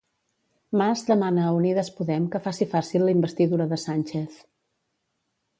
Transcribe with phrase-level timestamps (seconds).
[0.79, 4.43] Mas demana a Unides Podem que faci fàcil la investidura de Sánchez.